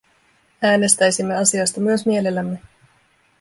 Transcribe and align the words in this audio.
Äänestäisimme 0.61 1.35
asiasta 1.37 1.81
myös 1.81 2.05
mielellämme. 2.05 2.59